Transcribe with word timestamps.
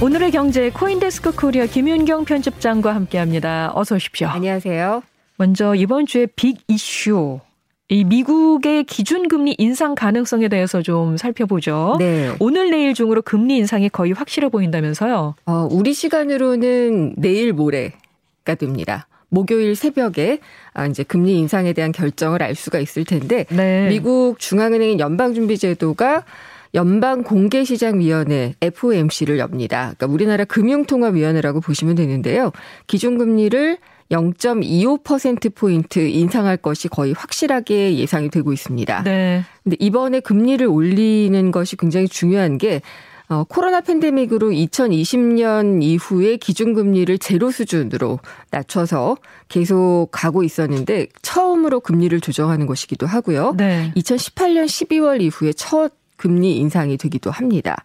오늘의 0.00 0.30
경제 0.30 0.70
코인데스크 0.70 1.32
코리아 1.32 1.66
김윤경 1.66 2.24
편집장과 2.24 2.94
함께합니다. 2.94 3.72
어서 3.74 3.96
오십시오. 3.96 4.28
안녕하세요. 4.28 5.02
먼저 5.38 5.74
이번 5.74 6.06
주에 6.06 6.26
빅 6.36 6.58
이슈 6.68 7.40
이 7.88 8.04
미국의 8.04 8.84
기준금리 8.84 9.56
인상 9.58 9.96
가능성에 9.96 10.46
대해서 10.46 10.82
좀 10.82 11.16
살펴보죠. 11.16 11.96
네. 11.98 12.32
오늘 12.38 12.70
내일 12.70 12.94
중으로 12.94 13.22
금리 13.22 13.56
인상이 13.56 13.88
거의 13.88 14.12
확실해 14.12 14.50
보인다면서요? 14.50 15.34
어, 15.46 15.68
우리 15.68 15.92
시간으로는 15.94 17.14
내일 17.16 17.52
모레가 17.52 18.54
됩니다. 18.56 19.08
목요일 19.30 19.74
새벽에 19.74 20.38
아, 20.74 20.86
이제 20.86 21.02
금리 21.02 21.36
인상에 21.38 21.72
대한 21.72 21.90
결정을 21.90 22.40
알 22.40 22.54
수가 22.54 22.78
있을 22.78 23.04
텐데 23.04 23.46
네. 23.50 23.88
미국 23.88 24.38
중앙은행 24.38 25.00
연방준비제도가 25.00 26.24
연방 26.74 27.22
공개시장위원회 27.22 28.54
FOMC를 28.60 29.38
엽니다. 29.38 29.94
그러니까 29.96 30.06
우리나라 30.06 30.44
금융통화위원회라고 30.44 31.60
보시면 31.60 31.94
되는데요. 31.94 32.52
기준금리를 32.86 33.78
0.25%포인트 34.10 35.98
인상할 35.98 36.56
것이 36.56 36.88
거의 36.88 37.12
확실하게 37.12 37.96
예상이 37.96 38.30
되고 38.30 38.52
있습니다. 38.52 39.02
네. 39.02 39.44
근데 39.62 39.76
이번에 39.80 40.20
금리를 40.20 40.66
올리는 40.66 41.50
것이 41.50 41.76
굉장히 41.76 42.08
중요한 42.08 42.58
게 42.58 42.80
어, 43.30 43.44
코로나 43.44 43.82
팬데믹으로 43.82 44.48
2020년 44.48 45.82
이후에 45.82 46.38
기준금리를 46.38 47.18
제로 47.18 47.50
수준으로 47.50 48.20
낮춰서 48.50 49.18
계속 49.48 50.08
가고 50.10 50.42
있었는데 50.42 51.08
처음으로 51.20 51.80
금리를 51.80 52.18
조정하는 52.22 52.66
것이기도 52.66 53.06
하고요. 53.06 53.54
네. 53.58 53.92
2018년 53.96 54.64
12월 54.64 55.20
이후에 55.20 55.52
첫 55.52 55.92
금리 56.18 56.58
인상이 56.58 56.98
되기도 56.98 57.30
합니다. 57.30 57.82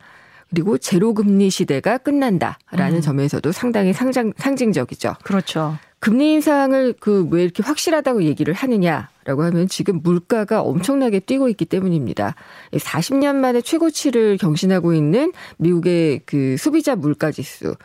그리고 0.50 0.78
제로 0.78 1.14
금리 1.14 1.50
시대가 1.50 1.98
끝난다라는 1.98 2.98
음. 2.98 3.02
점에서도 3.02 3.52
상당히 3.54 3.94
상장, 3.94 4.34
상징적이죠. 4.38 5.16
그렇죠. 5.24 5.78
금리 6.00 6.34
인상을 6.34 6.96
그 7.00 7.30
왜 7.32 7.44
이렇게 7.44 7.64
확실하다고 7.64 8.24
얘기를 8.24 8.54
하느냐라고 8.54 9.44
하면 9.44 9.70
지금 9.70 10.02
물가가 10.04 10.62
엄청나게 10.62 11.22
뛰고 11.22 11.48
있기 11.48 11.64
때문입니다. 11.64 12.36
40년 12.74 13.36
만에 13.36 13.62
최고치를 13.62 14.38
경신하고 14.38 14.94
있는 14.94 15.32
미국의 15.58 16.24
그 16.26 16.58
소비자 16.58 16.98
물가 16.98 17.32
지수 17.32 17.76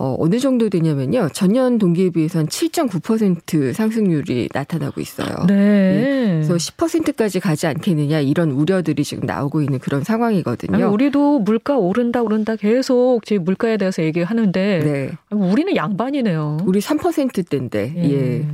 어, 0.00 0.16
어느 0.18 0.38
정도 0.38 0.70
되냐면요. 0.70 1.28
전년 1.34 1.76
동기에 1.76 2.08
비해서 2.08 2.42
한7.9% 2.42 3.74
상승률이 3.74 4.48
나타나고 4.54 4.98
있어요. 4.98 5.44
네. 5.46 5.54
네. 5.54 6.30
그래서 6.36 6.54
10%까지 6.54 7.38
가지 7.38 7.66
않겠느냐 7.66 8.20
이런 8.20 8.50
우려들이 8.50 9.04
지금 9.04 9.26
나오고 9.26 9.60
있는 9.60 9.78
그런 9.78 10.02
상황이거든요. 10.02 10.74
아니, 10.74 10.84
우리도 10.84 11.40
물가 11.40 11.76
오른다 11.76 12.22
오른다 12.22 12.56
계속 12.56 13.26
지금 13.26 13.44
물가에 13.44 13.76
대해서 13.76 14.02
얘기하는데 14.02 14.80
네. 14.82 15.10
우리는 15.36 15.76
양반이네요. 15.76 16.60
우리 16.64 16.80
3%대인데. 16.80 17.92
예. 17.98 18.10
예. 18.10 18.46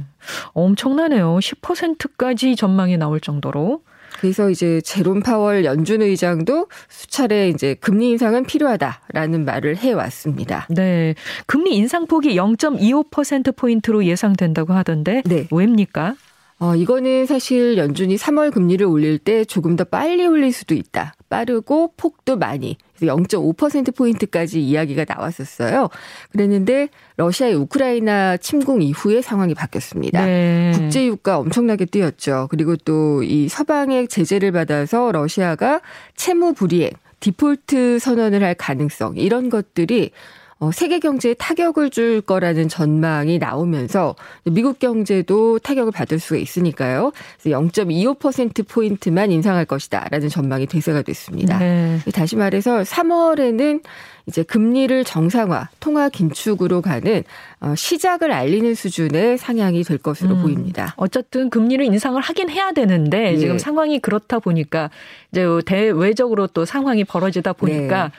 엄청나네요. 0.52 1.36
10%까지 1.36 2.56
전망이 2.56 2.96
나올 2.96 3.20
정도로. 3.20 3.82
그래서 4.20 4.50
이제 4.50 4.80
제롬 4.80 5.20
파월 5.20 5.64
연준 5.64 6.02
의장도 6.02 6.68
수차례 6.88 7.48
이제 7.48 7.74
금리 7.74 8.10
인상은 8.10 8.44
필요하다라는 8.44 9.44
말을 9.44 9.76
해 9.76 9.92
왔습니다. 9.92 10.66
네. 10.70 11.14
금리 11.46 11.76
인상폭이 11.76 12.36
0.25% 12.36 13.56
포인트로 13.56 14.04
예상된다고 14.04 14.72
하던데 14.72 15.22
네. 15.24 15.46
왜입니까? 15.50 16.14
어, 16.58 16.74
이거는 16.74 17.26
사실 17.26 17.76
연준이 17.76 18.16
3월 18.16 18.52
금리를 18.52 18.86
올릴 18.86 19.18
때 19.18 19.44
조금 19.44 19.76
더 19.76 19.84
빨리 19.84 20.26
올릴 20.26 20.52
수도 20.52 20.74
있다. 20.74 21.14
빠르고 21.28 21.92
폭도 21.96 22.36
많이. 22.36 22.78
그래서 22.96 23.14
0.5%포인트까지 23.14 24.62
이야기가 24.62 25.04
나왔었어요. 25.08 25.88
그랬는데 26.32 26.88
러시아의 27.16 27.54
우크라이나 27.54 28.36
침공 28.38 28.80
이후에 28.82 29.20
상황이 29.20 29.54
바뀌었습니다. 29.54 30.24
네. 30.24 30.72
국제 30.74 31.06
유가 31.06 31.38
엄청나게 31.38 31.84
뛰었죠. 31.86 32.48
그리고 32.50 32.76
또 32.76 33.16
이 33.22 33.48
서방의 33.48 34.08
제재를 34.08 34.52
받아서 34.52 35.12
러시아가 35.12 35.80
채무 36.14 36.54
불이행, 36.54 36.90
디폴트 37.20 37.98
선언을 37.98 38.42
할 38.42 38.54
가능성 38.54 39.16
이런 39.16 39.50
것들이 39.50 40.10
어, 40.58 40.70
세계 40.72 40.98
경제에 41.00 41.34
타격을 41.34 41.90
줄 41.90 42.22
거라는 42.22 42.68
전망이 42.68 43.38
나오면서 43.38 44.16
미국 44.44 44.78
경제도 44.78 45.58
타격을 45.58 45.92
받을 45.92 46.18
수가 46.18 46.38
있으니까요. 46.38 47.12
그래서 47.40 47.58
0.25%포인트만 47.58 49.30
인상할 49.32 49.66
것이다라는 49.66 50.30
전망이 50.30 50.66
대세가 50.66 51.02
됐습니다. 51.02 51.58
네. 51.58 51.98
다시 52.14 52.36
말해서 52.36 52.80
3월에는 52.80 53.82
이제 54.28 54.42
금리를 54.42 55.04
정상화, 55.04 55.68
통화 55.78 56.08
긴축으로 56.08 56.80
가는 56.80 57.22
어, 57.60 57.74
시작을 57.76 58.32
알리는 58.32 58.74
수준의 58.74 59.38
상향이 59.38 59.84
될 59.84 59.98
것으로 59.98 60.36
음, 60.36 60.42
보입니다. 60.42 60.94
어쨌든 60.96 61.48
금리를 61.50 61.84
인상을 61.84 62.20
하긴 62.20 62.48
해야 62.48 62.72
되는데 62.72 63.34
예. 63.34 63.36
지금 63.36 63.58
상황이 63.58 63.98
그렇다 64.00 64.38
보니까 64.40 64.90
이제 65.30 65.44
대외적으로 65.66 66.46
또 66.48 66.64
상황이 66.64 67.04
벌어지다 67.04 67.52
보니까 67.52 68.04
네. 68.04 68.10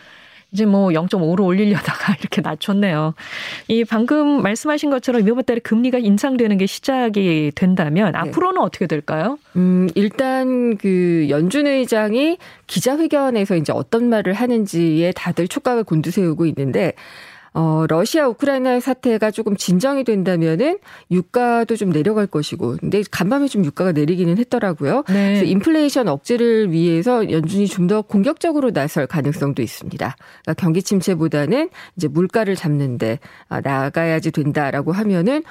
이제 0.51 0.65
뭐 0.65 0.89
0.5로 0.89 1.45
올리려다가 1.45 2.15
이렇게 2.19 2.41
낮췄네요. 2.41 3.13
이 3.67 3.83
방금 3.83 4.41
말씀하신 4.41 4.89
것처럼 4.89 5.27
이번 5.27 5.43
달에 5.43 5.59
금리가 5.59 5.97
인상되는 5.97 6.57
게 6.57 6.65
시작이 6.65 7.51
된다면 7.55 8.13
네. 8.13 8.19
앞으로는 8.19 8.61
어떻게 8.61 8.87
될까요? 8.87 9.37
음, 9.55 9.89
일단 9.95 10.77
그 10.77 11.27
연준 11.29 11.67
의장이 11.67 12.37
기자회견에서 12.67 13.55
이제 13.55 13.73
어떤 13.73 14.09
말을 14.09 14.33
하는지에 14.33 15.11
다들 15.13 15.47
촉각을 15.47 15.83
곤두세우고 15.83 16.45
있는데 16.47 16.93
어, 17.57 17.85
러시아 17.89 18.27
우크라이나 18.27 18.79
사태가 18.79 19.31
조금 19.31 19.57
진정이 19.57 20.03
된다면은 20.03 20.77
유가도 21.09 21.75
좀 21.75 21.91
내려갈 21.91 22.27
것이고, 22.27 22.77
근데 22.79 23.01
간밤에 23.09 23.47
좀 23.47 23.65
유가가 23.65 23.91
내리기는 23.93 24.37
했더라고요. 24.37 25.03
네. 25.07 25.13
그래서 25.29 25.45
인플레이션 25.45 26.07
억제를 26.07 26.71
위해서 26.71 27.31
연준이 27.31 27.65
좀 27.67 27.87
더 27.87 28.01
공격적으로 28.01 28.71
나설 28.71 29.07
가능성도 29.07 29.61
있습니다. 29.61 30.15
그러니까 30.43 30.53
경기 30.61 30.83
침체보다는 30.83 31.69
이제 31.95 32.09
물가를 32.09 32.55
잡는데 32.57 33.19
아, 33.47 33.61
나가야지 33.61 34.31
된다라고 34.31 34.91
하면은 34.91 35.41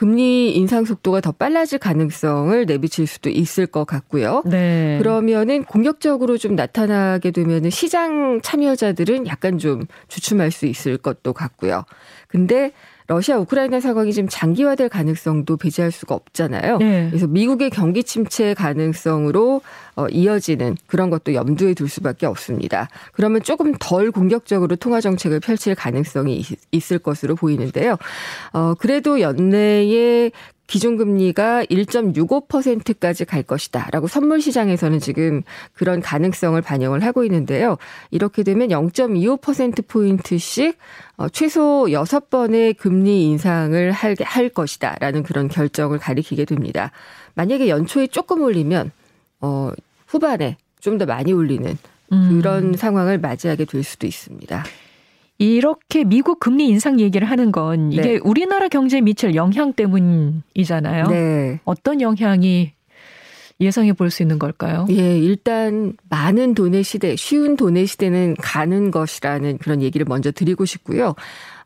금리 0.00 0.52
인상 0.52 0.86
속도가 0.86 1.20
더 1.20 1.30
빨라질 1.30 1.78
가능성을 1.78 2.64
내비칠 2.64 3.06
수도 3.06 3.28
있을 3.28 3.66
것 3.66 3.84
같고요. 3.84 4.42
네. 4.46 4.96
그러면은 4.96 5.62
공격적으로 5.62 6.38
좀 6.38 6.54
나타나게 6.54 7.32
되면은 7.32 7.68
시장 7.68 8.40
참여자들은 8.40 9.26
약간 9.26 9.58
좀 9.58 9.84
주춤할 10.08 10.52
수 10.52 10.64
있을 10.64 10.96
것도 10.96 11.34
같고요. 11.34 11.84
근데 12.28 12.72
러시아 13.10 13.38
우크라이나 13.38 13.80
상황이 13.80 14.12
지금 14.12 14.28
장기화될 14.28 14.88
가능성도 14.88 15.56
배제할 15.56 15.90
수가 15.90 16.14
없잖아요. 16.14 16.78
네. 16.78 17.08
그래서 17.10 17.26
미국의 17.26 17.70
경기 17.70 18.04
침체 18.04 18.54
가능성으로 18.54 19.62
어, 19.96 20.06
이어지는 20.06 20.76
그런 20.86 21.10
것도 21.10 21.34
염두에 21.34 21.74
둘 21.74 21.88
수밖에 21.88 22.26
없습니다. 22.26 22.88
그러면 23.12 23.42
조금 23.42 23.74
덜 23.80 24.12
공격적으로 24.12 24.76
통화 24.76 25.00
정책을 25.00 25.40
펼칠 25.40 25.74
가능성이 25.74 26.44
있을 26.70 27.00
것으로 27.00 27.34
보이는데요. 27.34 27.96
어, 28.52 28.74
그래도 28.74 29.20
연내에 29.20 30.30
기준금리가 30.70 31.64
1.65%까지 31.64 33.24
갈 33.24 33.42
것이다. 33.42 33.88
라고 33.90 34.06
선물 34.06 34.40
시장에서는 34.40 35.00
지금 35.00 35.42
그런 35.74 36.00
가능성을 36.00 36.62
반영을 36.62 37.04
하고 37.04 37.24
있는데요. 37.24 37.76
이렇게 38.12 38.44
되면 38.44 38.68
0.25%포인트씩 38.68 40.78
어, 41.16 41.28
최소 41.28 41.86
6번의 41.88 42.76
금리 42.78 43.24
인상을 43.24 43.90
할, 43.90 44.14
할 44.22 44.48
것이다. 44.48 44.96
라는 45.00 45.24
그런 45.24 45.48
결정을 45.48 45.98
가리키게 45.98 46.44
됩니다. 46.44 46.92
만약에 47.34 47.68
연초에 47.68 48.06
조금 48.06 48.42
올리면, 48.42 48.92
어, 49.40 49.72
후반에 50.06 50.56
좀 50.80 50.98
더 50.98 51.06
많이 51.06 51.32
올리는 51.32 51.76
그런 52.08 52.64
음. 52.64 52.74
상황을 52.74 53.18
맞이하게 53.18 53.64
될 53.64 53.84
수도 53.84 54.06
있습니다. 54.06 54.64
이렇게 55.40 56.04
미국 56.04 56.38
금리 56.38 56.68
인상 56.68 57.00
얘기를 57.00 57.28
하는 57.28 57.50
건 57.50 57.92
이게 57.92 58.02
네. 58.02 58.20
우리나라 58.22 58.68
경제에 58.68 59.00
미칠 59.00 59.34
영향 59.34 59.72
때문이잖아요. 59.72 61.06
네. 61.06 61.60
어떤 61.64 62.02
영향이 62.02 62.72
예상해 63.58 63.94
볼 63.94 64.10
수 64.10 64.22
있는 64.22 64.38
걸까요? 64.38 64.86
예, 64.90 65.18
일단 65.18 65.94
많은 66.10 66.54
돈의 66.54 66.82
시대, 66.84 67.16
쉬운 67.16 67.56
돈의 67.56 67.86
시대는 67.86 68.36
가는 68.36 68.90
것이라는 68.90 69.56
그런 69.58 69.80
얘기를 69.80 70.04
먼저 70.06 70.30
드리고 70.30 70.66
싶고요. 70.66 71.14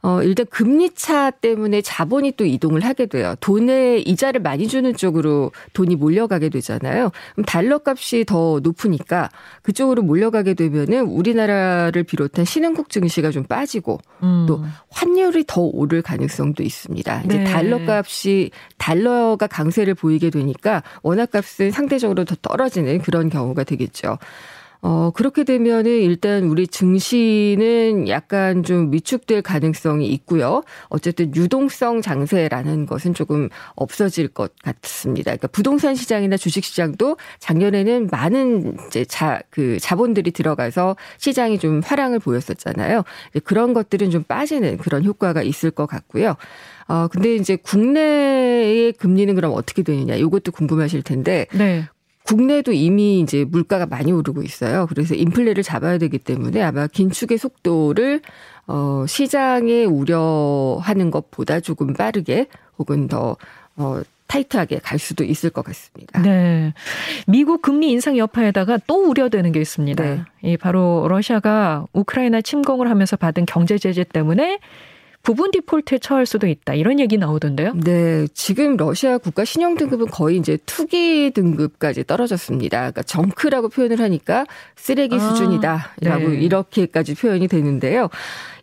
어, 0.04 0.22
일단 0.22 0.44
금리차 0.50 1.30
때문에 1.30 1.80
자본이 1.80 2.32
또 2.32 2.44
이동을 2.44 2.84
하게 2.84 3.06
돼요. 3.06 3.34
돈에 3.40 3.96
이자를 4.00 4.42
많이 4.42 4.68
주는 4.68 4.94
쪽으로 4.94 5.50
돈이 5.72 5.96
몰려가게 5.96 6.50
되잖아요. 6.50 7.10
그럼 7.32 7.44
달러 7.46 7.80
값이 7.82 8.26
더 8.26 8.60
높으니까 8.62 9.30
그쪽으로 9.62 10.02
몰려가게 10.02 10.52
되면은 10.52 11.06
우리나라를 11.06 12.02
비롯한 12.02 12.44
신흥국 12.44 12.90
증시가 12.90 13.30
좀 13.30 13.44
빠지고 13.44 13.98
음. 14.22 14.44
또 14.46 14.62
환율이 14.90 15.44
더 15.46 15.62
오를 15.62 16.02
가능성도 16.02 16.62
있습니다. 16.62 17.22
이제 17.24 17.38
네. 17.38 17.44
달러 17.44 17.80
값이 17.90 18.50
달러가 18.76 19.46
강세를 19.46 19.94
보이게 19.94 20.28
되니까 20.28 20.82
원화 21.02 21.24
값은 21.24 21.70
상대적으로 21.70 22.26
더 22.26 22.34
떨어지는 22.42 22.98
그런 22.98 23.30
경우가 23.30 23.64
되겠죠. 23.64 24.18
어, 24.86 25.10
그렇게 25.14 25.44
되면은 25.44 25.90
일단 25.90 26.42
우리 26.44 26.66
증시는 26.66 28.06
약간 28.08 28.62
좀 28.62 28.92
위축될 28.92 29.40
가능성이 29.40 30.08
있고요. 30.08 30.62
어쨌든 30.88 31.34
유동성 31.34 32.02
장세라는 32.02 32.84
것은 32.84 33.14
조금 33.14 33.48
없어질 33.76 34.28
것 34.28 34.52
같습니다. 34.62 35.30
그러니까 35.30 35.48
부동산 35.48 35.94
시장이나 35.94 36.36
주식 36.36 36.64
시장도 36.64 37.16
작년에는 37.38 38.08
많은 38.12 38.76
이제 38.86 39.06
자, 39.06 39.40
그 39.48 39.78
자본들이 39.80 40.32
들어가서 40.32 40.96
시장이 41.16 41.58
좀 41.58 41.80
화랑을 41.82 42.18
보였었잖아요. 42.18 43.04
그런 43.44 43.72
것들은 43.72 44.10
좀 44.10 44.22
빠지는 44.22 44.76
그런 44.76 45.02
효과가 45.02 45.42
있을 45.42 45.70
것 45.70 45.86
같고요. 45.86 46.36
어, 46.88 47.08
근데 47.08 47.34
이제 47.36 47.56
국내의 47.56 48.92
금리는 48.92 49.34
그럼 49.34 49.52
어떻게 49.54 49.82
되느냐, 49.82 50.14
이것도 50.16 50.52
궁금하실 50.52 51.02
텐데. 51.02 51.46
네. 51.52 51.86
국내도 52.24 52.72
이미 52.72 53.20
이제 53.20 53.44
물가가 53.44 53.86
많이 53.86 54.10
오르고 54.10 54.42
있어요. 54.42 54.86
그래서 54.88 55.14
인플레를 55.14 55.62
잡아야 55.62 55.98
되기 55.98 56.18
때문에 56.18 56.62
아마 56.62 56.86
긴축의 56.86 57.38
속도를 57.38 58.22
어 58.66 59.04
시장에 59.06 59.84
우려하는 59.84 61.10
것보다 61.10 61.60
조금 61.60 61.92
빠르게 61.92 62.46
혹은 62.78 63.08
더 63.08 63.36
어, 63.76 64.00
타이트하게 64.26 64.78
갈 64.78 64.98
수도 64.98 65.22
있을 65.22 65.50
것 65.50 65.64
같습니다. 65.64 66.20
네. 66.22 66.72
미국 67.26 67.60
금리 67.60 67.90
인상 67.90 68.16
여파에다가 68.16 68.78
또 68.86 69.10
우려되는 69.10 69.52
게 69.52 69.60
있습니다. 69.60 70.02
네. 70.02 70.22
이 70.42 70.56
바로 70.56 71.06
러시아가 71.08 71.86
우크라이나 71.92 72.40
침공을 72.40 72.88
하면서 72.88 73.16
받은 73.16 73.44
경제 73.46 73.76
제재 73.76 74.02
때문에 74.02 74.60
부분 75.24 75.50
디폴트에 75.50 75.98
처할 75.98 76.26
수도 76.26 76.46
있다. 76.46 76.74
이런 76.74 77.00
얘기 77.00 77.16
나오던데요. 77.16 77.72
네. 77.72 78.28
지금 78.34 78.76
러시아 78.76 79.16
국가 79.16 79.46
신용 79.46 79.74
등급은 79.74 80.08
거의 80.08 80.36
이제 80.36 80.58
투기 80.66 81.30
등급까지 81.34 82.04
떨어졌습니다. 82.04 82.78
그러니까 82.78 83.02
정크라고 83.02 83.70
표현을 83.70 84.00
하니까 84.00 84.44
쓰레기 84.76 85.16
아, 85.16 85.18
수준이다라고 85.18 86.28
네. 86.28 86.36
이렇게까지 86.42 87.14
표현이 87.14 87.48
되는데요. 87.48 88.10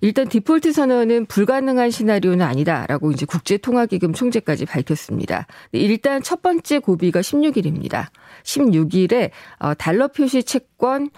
일단 0.02 0.30
디폴트 0.30 0.72
선언은 0.72 1.26
불가능한 1.26 1.90
시나리오는 1.90 2.46
아니다라고 2.46 3.12
이제 3.12 3.26
국제통화기금 3.26 4.14
총재까지 4.14 4.68
밝혔습니다. 4.68 5.48
일단 5.72 6.22
첫 6.22 6.44
번째 6.44 6.78
고비가 6.78 7.22
16일입니다. 7.22 8.06
16일에 8.44 9.32
어, 9.58 9.74
달러 9.74 10.10
표시 10.10 10.44
채권 10.44 11.10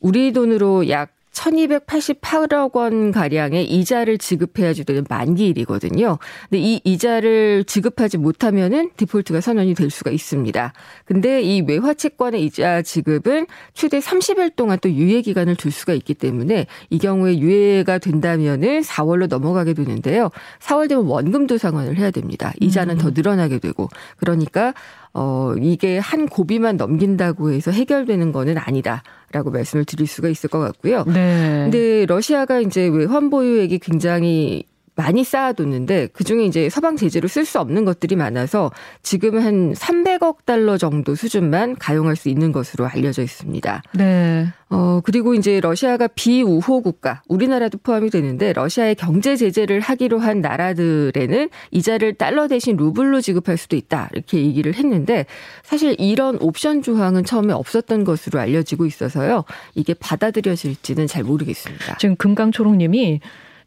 우리 0.00 0.32
돈으로 0.32 0.88
약 0.88 1.15
1288억 1.36 2.74
원 2.76 3.12
가량의 3.12 3.66
이자를 3.70 4.18
지급해야지 4.18 4.84
되는 4.84 5.04
만기일이거든요. 5.08 6.18
근데 6.48 6.58
이 6.58 6.80
이자를 6.82 7.64
지급하지 7.64 8.16
못하면은 8.16 8.90
디폴트가 8.96 9.40
선언이 9.40 9.74
될 9.74 9.90
수가 9.90 10.10
있습니다. 10.10 10.72
근데 11.04 11.42
이 11.42 11.60
외화 11.60 11.92
채권의 11.92 12.42
이자 12.44 12.82
지급은 12.82 13.46
최대 13.74 13.98
30일 13.98 14.56
동안 14.56 14.78
또 14.80 14.90
유예 14.90 15.20
기간을 15.20 15.56
둘 15.56 15.70
수가 15.70 15.92
있기 15.92 16.14
때문에 16.14 16.66
이 16.90 16.98
경우에 16.98 17.38
유예가 17.38 17.98
된다면은 17.98 18.80
4월로 18.80 19.28
넘어가게 19.28 19.74
되는데요. 19.74 20.30
4월 20.60 20.88
되면 20.88 21.04
원금 21.04 21.46
도 21.46 21.58
상환을 21.58 21.98
해야 21.98 22.10
됩니다. 22.10 22.52
이자는 22.60 22.96
음. 22.96 22.98
더 22.98 23.10
늘어나게 23.10 23.58
되고 23.58 23.88
그러니까 24.16 24.72
어, 25.18 25.54
이게 25.58 25.96
한 25.96 26.28
고비만 26.28 26.76
넘긴다고 26.76 27.50
해서 27.50 27.70
해결되는 27.70 28.32
거는 28.32 28.58
아니다라고 28.58 29.50
말씀을 29.50 29.86
드릴 29.86 30.06
수가 30.06 30.28
있을 30.28 30.50
것 30.50 30.58
같고요. 30.58 31.04
네. 31.04 31.62
근데 31.64 32.04
러시아가 32.04 32.60
이제 32.60 32.86
외환 32.86 33.30
보유액이 33.30 33.78
굉장히 33.78 34.64
많이 34.96 35.24
쌓아뒀는데 35.24 36.08
그중에 36.08 36.44
이제 36.46 36.68
서방 36.70 36.96
제재로 36.96 37.28
쓸 37.28 37.44
수 37.44 37.60
없는 37.60 37.84
것들이 37.84 38.16
많아서 38.16 38.72
지금 39.02 39.38
한 39.38 39.74
300억 39.74 40.38
달러 40.46 40.78
정도 40.78 41.14
수준만 41.14 41.76
가용할 41.76 42.16
수 42.16 42.30
있는 42.30 42.50
것으로 42.50 42.86
알려져 42.86 43.22
있습니다. 43.22 43.82
네. 43.92 44.48
어 44.68 45.00
그리고 45.04 45.34
이제 45.34 45.60
러시아가 45.60 46.08
비우호 46.08 46.82
국가 46.82 47.22
우리나라도 47.28 47.78
포함이 47.78 48.10
되는데 48.10 48.52
러시아의 48.52 48.96
경제 48.96 49.36
제재를 49.36 49.78
하기로 49.78 50.18
한 50.18 50.40
나라들에는 50.40 51.50
이자를 51.70 52.14
달러 52.14 52.48
대신 52.48 52.76
루블로 52.76 53.20
지급할 53.20 53.58
수도 53.58 53.76
있다 53.76 54.08
이렇게 54.12 54.38
얘기를 54.38 54.74
했는데 54.74 55.26
사실 55.62 55.94
이런 56.00 56.36
옵션 56.40 56.82
조항은 56.82 57.24
처음에 57.24 57.52
없었던 57.52 58.02
것으로 58.02 58.40
알려지고 58.40 58.86
있어서요 58.86 59.44
이게 59.76 59.94
받아들여질지는 59.94 61.06
잘 61.06 61.22
모르겠습니다. 61.22 61.98
지금 61.98 62.16
금강초롱 62.16 62.78
님이 62.78 63.20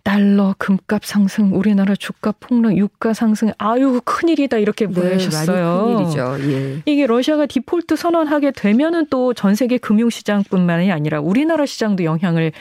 달러 0.03 0.55
금값 0.57 1.05
상승, 1.05 1.53
우리나라 1.55 1.95
주가 1.95 2.33
폭락, 2.39 2.77
유가 2.77 3.13
상승, 3.13 3.51
아유 3.57 4.01
큰일이다 4.03 4.57
이렇게 4.57 4.87
네, 4.87 4.93
보내셨어요. 4.93 5.95
큰일이죠. 5.97 6.37
예. 6.51 6.81
이게 6.85 7.05
러시아가 7.05 7.45
디폴트 7.45 7.95
선언하게 7.95 8.51
되면은 8.51 9.07
또 9.09 9.33
전 9.33 9.55
세계 9.55 9.77
금융 9.77 10.09
시장뿐만이 10.09 10.91
아니라 10.91 11.19
우리나라 11.21 11.65
시장도 11.65 12.03
영향을 12.03 12.51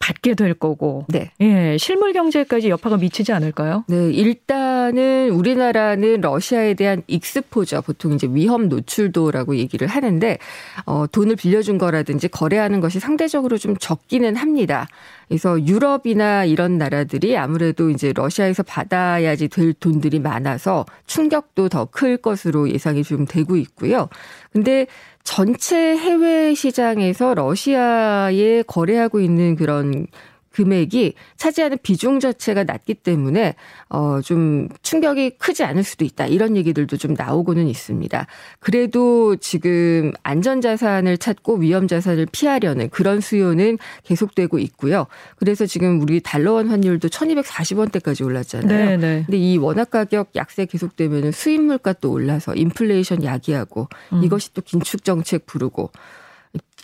받게 0.00 0.34
될 0.34 0.54
거고. 0.54 1.04
네. 1.08 1.30
예, 1.42 1.76
실물 1.78 2.14
경제까지 2.14 2.70
여파가 2.70 2.96
미치지 2.96 3.32
않을까요? 3.34 3.84
네, 3.86 4.10
일단은 4.10 5.28
우리나라는 5.30 6.22
러시아에 6.22 6.72
대한 6.72 7.02
익스포저, 7.06 7.82
보통 7.82 8.14
이제 8.14 8.26
위험 8.30 8.70
노출도라고 8.70 9.56
얘기를 9.56 9.86
하는데, 9.86 10.38
어, 10.86 11.06
돈을 11.06 11.36
빌려준 11.36 11.76
거라든지 11.76 12.28
거래하는 12.28 12.80
것이 12.80 12.98
상대적으로 12.98 13.58
좀 13.58 13.76
적기는 13.76 14.36
합니다. 14.36 14.88
그래서 15.30 15.64
유럽이나 15.64 16.44
이런 16.44 16.76
나라들이 16.76 17.36
아무래도 17.38 17.88
이제 17.88 18.12
러시아에서 18.12 18.64
받아야지 18.64 19.48
될 19.48 19.72
돈들이 19.72 20.18
많아서 20.18 20.84
충격도 21.06 21.68
더 21.68 21.86
클 21.86 22.16
것으로 22.18 22.68
예상이 22.68 23.04
좀 23.04 23.26
되고 23.26 23.56
있고요. 23.56 24.08
근데 24.52 24.86
전체 25.22 25.96
해외 25.96 26.54
시장에서 26.54 27.34
러시아에 27.34 28.64
거래하고 28.66 29.20
있는 29.20 29.54
그런 29.56 30.06
금액이 30.52 31.14
차지하는 31.36 31.78
비중 31.82 32.20
자체가 32.20 32.64
낮기 32.64 32.94
때문에 32.94 33.54
어 33.88 34.20
좀 34.30 34.68
충격이 34.82 35.30
크지 35.38 35.64
않을 35.64 35.82
수도 35.82 36.04
있다. 36.04 36.26
이런 36.26 36.56
얘기들도 36.56 36.96
좀 36.96 37.14
나오고는 37.14 37.66
있습니다. 37.66 38.26
그래도 38.58 39.36
지금 39.36 40.12
안전 40.22 40.60
자산을 40.60 41.18
찾고 41.18 41.56
위험 41.56 41.88
자산을 41.88 42.26
피하려는 42.30 42.90
그런 42.90 43.20
수요는 43.20 43.78
계속되고 44.04 44.58
있고요. 44.58 45.06
그래서 45.36 45.66
지금 45.66 46.00
우리 46.00 46.20
달러원 46.20 46.68
환율도 46.68 47.08
1240원대까지 47.08 48.24
올랐잖아요. 48.24 48.86
네, 48.90 48.96
네. 48.96 49.22
근데 49.26 49.38
이 49.38 49.56
원화 49.58 49.84
가격 49.84 50.30
약세 50.36 50.66
계속되면 50.66 51.32
수입 51.32 51.62
물가 51.62 51.92
또 51.92 52.12
올라서 52.12 52.54
인플레이션 52.54 53.24
야기하고 53.24 53.88
음. 54.12 54.22
이것이 54.22 54.52
또 54.54 54.62
긴축 54.62 55.04
정책 55.04 55.46
부르고 55.46 55.90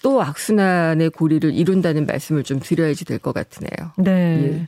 또 0.06 0.22
악순환의 0.22 1.10
고리를 1.10 1.52
이룬다는 1.52 2.06
말씀을 2.06 2.44
좀 2.44 2.60
드려야지 2.60 3.04
될 3.04 3.18
것 3.18 3.34
같으네요. 3.34 3.90
네. 3.96 4.12
예. 4.60 4.64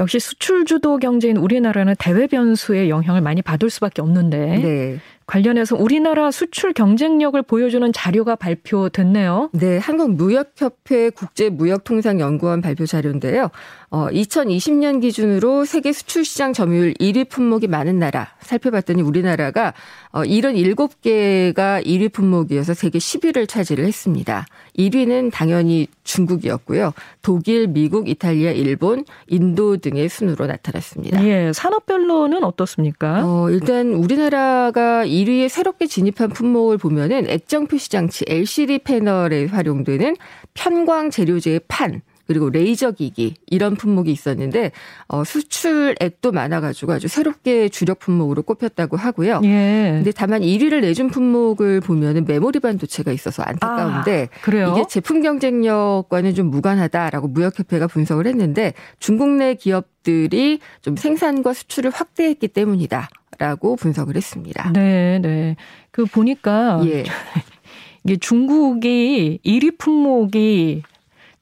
역시 0.00 0.18
수출 0.18 0.64
주도 0.64 0.98
경제인 0.98 1.36
우리나라는 1.36 1.94
대외 2.00 2.26
변수의 2.26 2.90
영향을 2.90 3.20
많이 3.20 3.42
받을 3.42 3.70
수밖에 3.70 4.02
없는데 4.02 4.58
네. 4.58 4.98
관련해서 5.26 5.76
우리나라 5.76 6.30
수출 6.30 6.72
경쟁력을 6.72 7.40
보여주는 7.42 7.92
자료가 7.92 8.36
발표됐네요. 8.36 9.50
네, 9.52 9.78
한국무역협회 9.78 11.10
국제무역통상연구원 11.10 12.60
발표 12.60 12.86
자료인데요. 12.86 13.50
어, 13.90 14.08
2020년 14.08 15.00
기준으로 15.00 15.64
세계 15.64 15.92
수출 15.92 16.24
시장 16.24 16.52
점유율 16.52 16.94
1위 16.94 17.28
품목이 17.28 17.68
많은 17.68 17.98
나라 18.00 18.28
살펴봤더니 18.40 19.02
우리나라가 19.02 19.72
어, 20.10 20.22
77개가 20.22 21.84
1위 21.86 22.12
품목이어서 22.12 22.74
세계 22.74 22.98
10위를 22.98 23.48
차지를 23.48 23.84
했습니다. 23.86 24.46
1위는 24.76 25.30
당연히 25.32 25.86
중국이었고요. 26.02 26.92
독일, 27.22 27.68
미국, 27.68 28.08
이탈리아, 28.08 28.50
일본, 28.50 29.04
인도 29.28 29.76
등의 29.76 30.08
순으로 30.08 30.46
나타났습니다. 30.46 31.24
예, 31.24 31.52
산업별로는 31.52 32.44
어떻습니까? 32.44 33.22
어, 33.24 33.50
일단 33.50 33.92
우리나라가 33.92 35.04
1위에 35.14 35.48
새롭게 35.48 35.86
진입한 35.86 36.30
품목을 36.30 36.78
보면은 36.78 37.28
액정 37.28 37.66
표시 37.66 37.90
장치 37.90 38.24
LCD 38.26 38.80
패널에 38.80 39.46
활용되는 39.46 40.16
편광 40.54 41.10
재료제의 41.10 41.60
판 41.68 42.02
그리고 42.26 42.48
레이저 42.48 42.90
기기 42.90 43.34
이런 43.46 43.76
품목이 43.76 44.10
있었는데 44.10 44.72
어, 45.08 45.24
수출액도 45.24 46.32
많아가지고 46.32 46.92
아주 46.92 47.08
새롭게 47.08 47.68
주력 47.68 47.98
품목으로 47.98 48.42
꼽혔다고 48.42 48.96
하고요. 48.96 49.40
예. 49.44 49.92
근데 49.96 50.10
다만 50.10 50.40
1위를 50.40 50.80
내준 50.80 51.08
품목을 51.08 51.80
보면은 51.80 52.24
메모리 52.24 52.60
반도체가 52.60 53.12
있어서 53.12 53.42
안타까운데 53.42 54.28
아, 54.32 54.40
그래요? 54.42 54.72
이게 54.74 54.86
제품 54.88 55.22
경쟁력과는 55.22 56.34
좀 56.34 56.50
무관하다라고 56.50 57.28
무역협회가 57.28 57.86
분석을 57.88 58.26
했는데 58.26 58.72
중국 58.98 59.28
내 59.28 59.54
기업 59.54 59.92
들이 60.02 60.60
좀 60.82 60.96
생산과 60.96 61.54
수출을 61.54 61.90
확대했기 61.90 62.48
때문이다. 62.48 63.08
라고 63.38 63.76
분석을 63.76 64.16
했습니다. 64.16 64.70
네, 64.72 65.18
네. 65.20 65.56
그 65.90 66.04
보니까 66.04 66.80
예. 66.86 67.04
이게 68.04 68.16
중국이 68.16 69.40
1위 69.44 69.78
품목이 69.78 70.82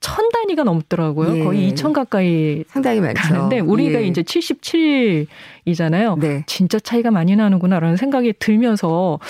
천 0.00 0.28
단위가 0.30 0.64
넘더라고요. 0.64 1.38
예. 1.38 1.44
거의 1.44 1.72
2천 1.72 1.92
가까이 1.92 2.64
상당히 2.68 3.00
많죠. 3.00 3.22
가는데 3.22 3.60
우리가 3.60 4.02
예. 4.02 4.06
이제 4.06 4.22
77이잖아요. 4.22 6.18
네. 6.18 6.44
진짜 6.46 6.78
차이가 6.80 7.10
많이 7.10 7.36
나는구나라는 7.36 7.96
생각이 7.96 8.34
들면서 8.38 9.20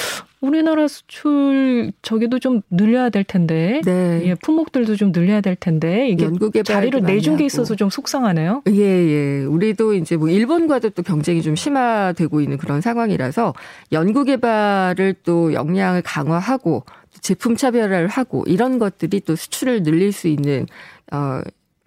우리나라 0.43 0.89
수출 0.89 1.93
저기도 2.03 2.41
좀 2.41 2.63
늘려야 2.69 3.11
될 3.11 3.23
텐데. 3.23 3.81
네. 3.85 4.23
예, 4.25 4.35
품목들도 4.35 4.97
좀 4.97 5.13
늘려야 5.13 5.41
될 5.41 5.55
텐데 5.55 6.09
이게 6.09 6.29
자리를 6.65 7.01
내준 7.01 7.37
게 7.37 7.47
있어서 7.47 7.77
좀 7.77 7.89
속상하네요. 7.89 8.63
예, 8.69 8.73
예. 8.73 9.45
우리도 9.45 9.95
이제 9.95 10.17
뭐 10.17 10.29
일본과도 10.29 10.91
또 10.91 11.03
경쟁이 11.03 11.43
좀 11.43 11.55
심화되고 11.55 12.41
있는 12.41 12.59
그런 12.59 12.81
상황이라서 12.81 13.55
연구 13.93 14.25
개발을 14.25 15.15
또 15.23 15.55
역량을 15.55 16.03
강화하고 16.03 16.85
제품 17.21 17.55
차별화를 17.55 18.09
하고 18.09 18.43
이런 18.49 18.81
것들이 18.81 19.21
또 19.21 19.37
수출을 19.37 19.85
늘릴 19.85 20.13
수 20.13 20.29
있는 20.29 20.67
어. 21.13 21.41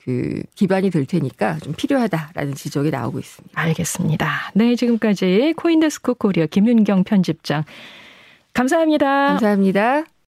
그 0.05 0.43
기반이 0.53 0.91
될 0.91 1.07
테니까 1.07 1.57
좀 1.63 1.73
필요하다라는 1.73 2.53
지적이 2.53 2.91
나오고 2.91 3.17
있습니다. 3.17 3.59
알겠습니다. 3.59 4.51
네, 4.53 4.75
지금까지 4.75 5.55
코인데스크 5.57 6.13
코리아 6.13 6.45
김윤경 6.45 7.05
편집장 7.05 7.63
감사합니다. 8.55 9.27
감사합니다. 9.27 10.05